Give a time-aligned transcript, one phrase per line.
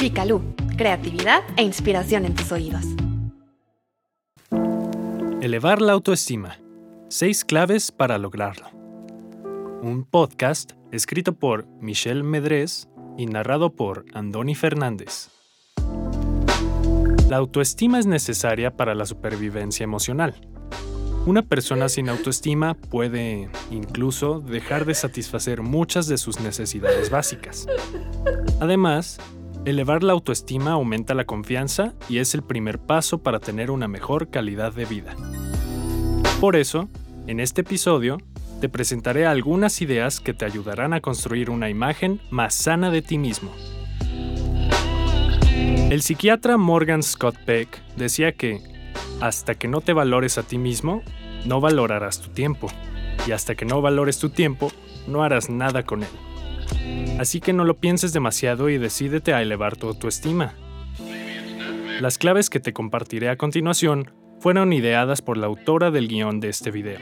[0.00, 0.40] Picalú,
[0.78, 2.86] creatividad e inspiración en tus oídos.
[5.42, 6.56] Elevar la autoestima.
[7.10, 8.70] Seis claves para lograrlo.
[9.82, 15.28] Un podcast escrito por Michelle Medrés y narrado por Andoni Fernández.
[17.28, 20.34] La autoestima es necesaria para la supervivencia emocional.
[21.26, 27.66] Una persona sin autoestima puede incluso dejar de satisfacer muchas de sus necesidades básicas.
[28.60, 29.18] Además,
[29.64, 34.30] elevar la autoestima aumenta la confianza y es el primer paso para tener una mejor
[34.30, 35.14] calidad de vida.
[36.40, 36.88] Por eso,
[37.26, 38.18] en este episodio,
[38.60, 43.18] te presentaré algunas ideas que te ayudarán a construir una imagen más sana de ti
[43.18, 43.52] mismo.
[45.90, 48.60] El psiquiatra Morgan Scott Peck decía que
[49.20, 51.02] hasta que no te valores a ti mismo,
[51.44, 52.68] no valorarás tu tiempo.
[53.26, 54.72] Y hasta que no valores tu tiempo,
[55.06, 56.08] no harás nada con él.
[57.20, 60.54] Así que no lo pienses demasiado y decídete a elevar tu autoestima.
[62.00, 66.48] Las claves que te compartiré a continuación fueron ideadas por la autora del guion de
[66.48, 66.98] este video,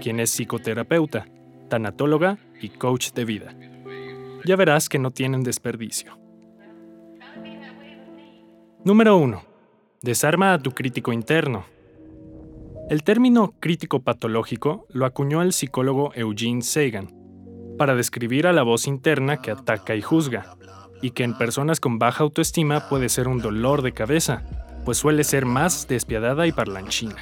[0.00, 1.26] quien es psicoterapeuta,
[1.68, 3.52] tanatóloga y coach de vida.
[4.44, 6.16] Ya verás que no tienen desperdicio.
[8.84, 9.42] Número 1.
[10.00, 11.64] Desarma a tu crítico interno.
[12.88, 17.19] El término crítico patológico lo acuñó el psicólogo Eugene Sagan
[17.80, 20.54] para describir a la voz interna que ataca y juzga,
[21.00, 24.42] y que en personas con baja autoestima puede ser un dolor de cabeza,
[24.84, 27.16] pues suele ser más despiadada y parlanchina.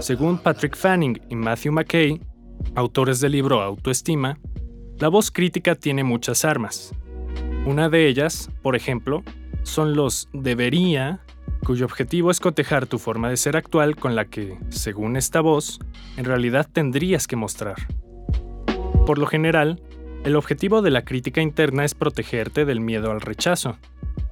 [0.00, 2.20] Según Patrick Fanning y Matthew McKay,
[2.74, 4.40] autores del libro Autoestima,
[4.98, 6.92] la voz crítica tiene muchas armas.
[7.64, 9.22] Una de ellas, por ejemplo,
[9.62, 11.20] son los debería,
[11.64, 15.78] cuyo objetivo es cotejar tu forma de ser actual con la que, según esta voz,
[16.16, 17.76] en realidad tendrías que mostrar.
[19.06, 19.82] Por lo general,
[20.24, 23.76] el objetivo de la crítica interna es protegerte del miedo al rechazo,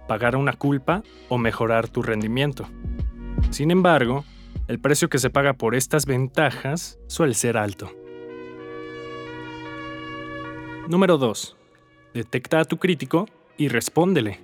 [0.07, 2.69] pagar una culpa o mejorar tu rendimiento.
[3.51, 4.25] Sin embargo,
[4.69, 7.91] el precio que se paga por estas ventajas suele ser alto.
[10.89, 11.57] Número 2.
[12.15, 14.39] Detecta a tu crítico y respóndele.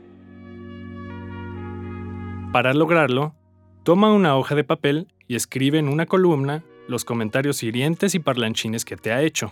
[2.52, 3.36] Para lograrlo,
[3.84, 8.84] toma una hoja de papel y escribe en una columna los comentarios hirientes y parlanchines
[8.84, 9.50] que te ha hecho,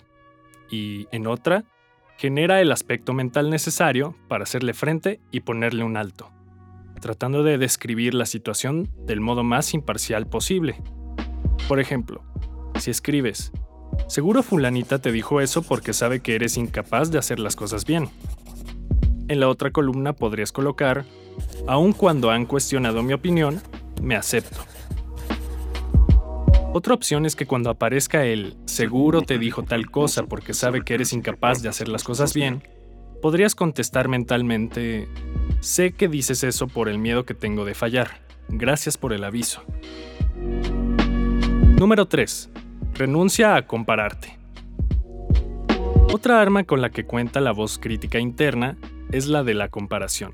[0.70, 1.64] y en otra,
[2.16, 6.30] genera el aspecto mental necesario para hacerle frente y ponerle un alto,
[7.00, 10.76] tratando de describir la situación del modo más imparcial posible.
[11.69, 12.22] Por ejemplo,
[12.78, 13.53] si escribes,
[14.06, 18.08] seguro fulanita te dijo eso porque sabe que eres incapaz de hacer las cosas bien.
[19.28, 21.04] En la otra columna podrías colocar,
[21.66, 23.60] Aun cuando han cuestionado mi opinión,
[24.03, 24.73] me acepto.
[26.76, 30.94] Otra opción es que cuando aparezca el seguro te dijo tal cosa porque sabe que
[30.94, 32.64] eres incapaz de hacer las cosas bien,
[33.22, 35.06] podrías contestar mentalmente,
[35.60, 38.18] sé que dices eso por el miedo que tengo de fallar.
[38.48, 39.62] Gracias por el aviso.
[41.78, 42.50] Número 3.
[42.94, 44.36] Renuncia a compararte.
[46.12, 48.76] Otra arma con la que cuenta la voz crítica interna
[49.12, 50.32] es la de la comparación.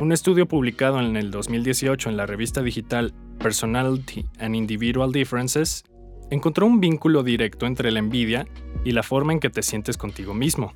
[0.00, 3.12] Un estudio publicado en el 2018 en la revista digital
[3.44, 5.84] Personality and Individual Differences
[6.30, 8.46] encontró un vínculo directo entre la envidia
[8.86, 10.72] y la forma en que te sientes contigo mismo.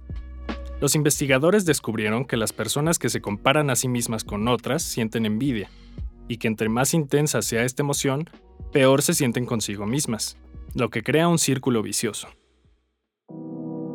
[0.79, 5.25] Los investigadores descubrieron que las personas que se comparan a sí mismas con otras sienten
[5.25, 5.71] envidia,
[6.29, 8.29] y que entre más intensa sea esta emoción,
[8.71, 10.37] peor se sienten consigo mismas,
[10.75, 12.29] lo que crea un círculo vicioso.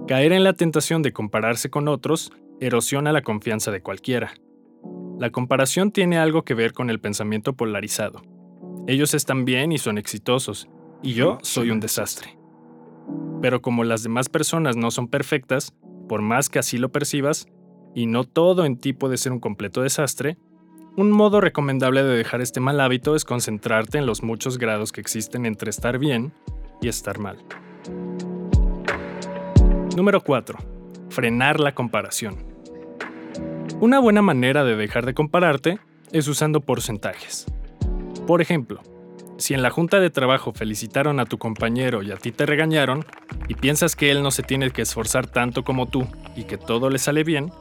[0.07, 4.33] Caer en la tentación de compararse con otros erosiona la confianza de cualquiera,
[5.19, 8.32] la comparación tiene algo que ver con el pensamiento polarizado.
[8.85, 10.67] Ellos están bien y son exitosos,
[11.01, 12.37] y yo soy un desastre.
[13.41, 15.73] Pero como las demás personas no son perfectas,
[16.09, 17.47] por más que así lo percibas,
[17.95, 20.37] y no todo en ti puede ser un completo desastre,
[20.97, 24.99] un modo recomendable de dejar este mal hábito es concentrarte en los muchos grados que
[24.99, 26.33] existen entre estar bien
[26.81, 27.37] y estar mal.
[29.95, 30.59] Número 4.
[31.09, 32.35] Frenar la comparación.
[33.79, 35.79] Una buena manera de dejar de compararte
[36.11, 37.45] es usando porcentajes.
[38.27, 38.81] Por ejemplo,
[39.37, 43.05] si en la junta de trabajo felicitaron a tu compañero y a ti te regañaron,
[43.49, 46.89] y piensas que él no se tiene que esforzar tanto como tú y que todo
[46.89, 47.51] le sale bien,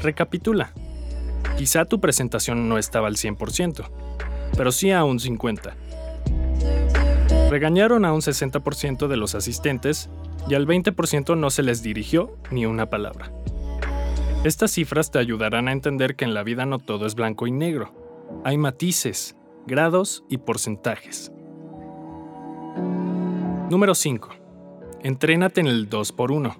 [0.00, 0.72] recapitula.
[1.56, 3.88] Quizá tu presentación no estaba al 100%,
[4.56, 5.72] pero sí a un 50%.
[7.50, 10.10] Regañaron a un 60% de los asistentes
[10.48, 13.30] y al 20% no se les dirigió ni una palabra.
[14.44, 17.52] Estas cifras te ayudarán a entender que en la vida no todo es blanco y
[17.52, 17.94] negro.
[18.44, 19.37] Hay matices,
[19.68, 21.30] grados y porcentajes.
[23.70, 24.30] Número 5.
[25.04, 26.56] Entrénate en el 2x1.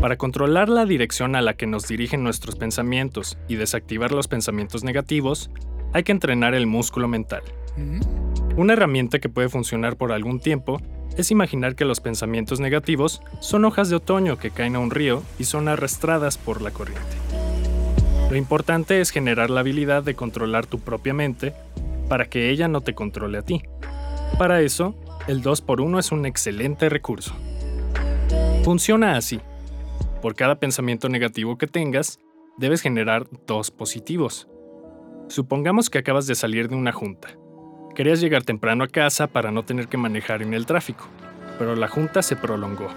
[0.00, 4.82] Para controlar la dirección a la que nos dirigen nuestros pensamientos y desactivar los pensamientos
[4.82, 5.50] negativos,
[5.92, 7.42] hay que entrenar el músculo mental.
[8.56, 10.80] Una herramienta que puede funcionar por algún tiempo
[11.16, 15.22] es imaginar que los pensamientos negativos son hojas de otoño que caen a un río
[15.38, 17.29] y son arrastradas por la corriente.
[18.30, 21.52] Lo importante es generar la habilidad de controlar tu propia mente
[22.08, 23.62] para que ella no te controle a ti.
[24.38, 24.94] Para eso,
[25.26, 27.34] el 2x1 es un excelente recurso.
[28.62, 29.40] Funciona así.
[30.22, 32.20] Por cada pensamiento negativo que tengas,
[32.56, 34.46] debes generar dos positivos.
[35.26, 37.36] Supongamos que acabas de salir de una junta.
[37.96, 41.08] Querías llegar temprano a casa para no tener que manejar en el tráfico,
[41.58, 42.90] pero la junta se prolongó.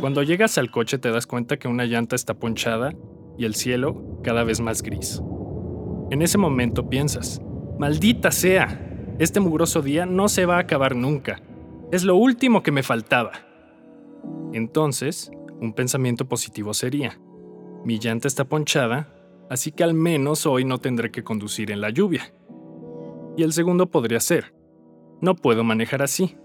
[0.00, 2.94] Cuando llegas al coche te das cuenta que una llanta está ponchada
[3.36, 5.22] y el cielo cada vez más gris.
[6.10, 7.40] En ese momento piensas,
[7.78, 11.40] maldita sea, este mugroso día no se va a acabar nunca.
[11.92, 13.30] Es lo último que me faltaba.
[14.52, 15.30] Entonces,
[15.60, 17.20] un pensamiento positivo sería,
[17.84, 19.14] mi llanta está ponchada,
[19.50, 22.32] así que al menos hoy no tendré que conducir en la lluvia.
[23.36, 24.54] Y el segundo podría ser,
[25.20, 26.36] no puedo manejar así.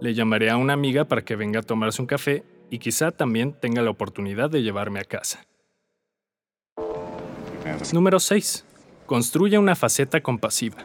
[0.00, 3.54] Le llamaré a una amiga para que venga a tomarse un café y quizá también
[3.58, 5.47] tenga la oportunidad de llevarme a casa.
[7.92, 8.64] Número 6.
[9.06, 10.84] Construye una faceta compasiva.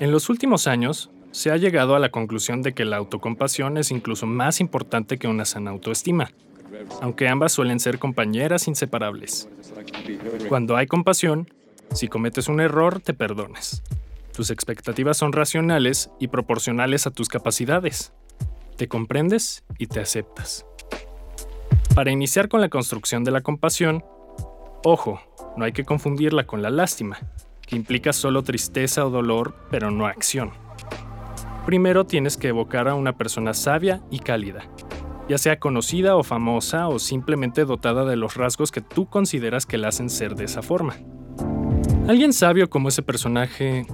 [0.00, 3.90] En los últimos años, se ha llegado a la conclusión de que la autocompasión es
[3.90, 6.30] incluso más importante que una sana autoestima,
[7.00, 9.48] aunque ambas suelen ser compañeras inseparables.
[10.48, 11.48] Cuando hay compasión,
[11.92, 13.82] si cometes un error, te perdones.
[14.34, 18.12] Tus expectativas son racionales y proporcionales a tus capacidades.
[18.76, 20.66] Te comprendes y te aceptas.
[21.94, 24.02] Para iniciar con la construcción de la compasión,
[24.84, 25.20] ojo,
[25.56, 27.18] no hay que confundirla con la lástima,
[27.66, 30.50] que implica solo tristeza o dolor, pero no acción.
[31.66, 34.64] Primero tienes que evocar a una persona sabia y cálida,
[35.28, 39.78] ya sea conocida o famosa o simplemente dotada de los rasgos que tú consideras que
[39.78, 40.96] la hacen ser de esa forma.
[42.08, 43.86] Alguien sabio como ese personaje,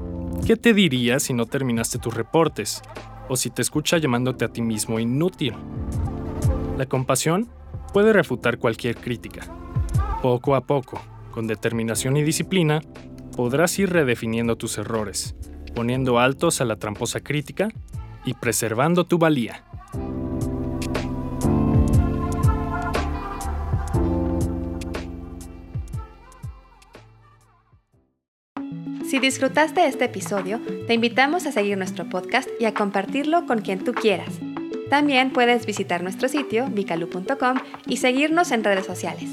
[0.47, 2.81] ¿qué te diría si no terminaste tus reportes?
[3.29, 5.53] O si te escucha llamándote a ti mismo inútil.
[6.79, 7.51] La compasión
[7.93, 9.43] puede refutar cualquier crítica.
[10.23, 10.99] Poco a poco,
[11.39, 12.83] con determinación y disciplina,
[13.37, 15.37] podrás ir redefiniendo tus errores,
[15.73, 17.69] poniendo altos a la tramposa crítica
[18.25, 19.63] y preservando tu valía.
[29.09, 33.85] Si disfrutaste este episodio, te invitamos a seguir nuestro podcast y a compartirlo con quien
[33.85, 34.41] tú quieras.
[34.91, 39.33] También puedes visitar nuestro sitio vicalu.com y seguirnos en redes sociales.